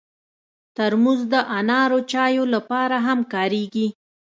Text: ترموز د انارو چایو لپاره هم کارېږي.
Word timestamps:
ترموز 0.75 1.21
د 1.33 1.35
انارو 1.59 1.99
چایو 2.11 2.43
لپاره 2.53 2.97
هم 3.07 3.19
کارېږي. 3.33 3.87